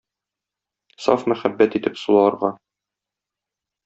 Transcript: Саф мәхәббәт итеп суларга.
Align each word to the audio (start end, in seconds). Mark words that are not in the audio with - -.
Саф 1.07 1.25
мәхәббәт 1.33 1.77
итеп 1.81 1.99
суларга. 2.05 2.51